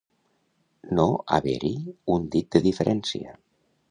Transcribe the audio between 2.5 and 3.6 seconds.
de diferència.